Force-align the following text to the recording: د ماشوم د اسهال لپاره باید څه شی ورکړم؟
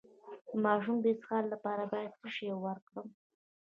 د 0.49 0.51
ماشوم 0.65 0.97
د 1.01 1.05
اسهال 1.13 1.45
لپاره 1.53 1.83
باید 1.93 2.11
څه 2.19 2.27
شی 2.35 2.49
ورکړم؟ 2.65 3.07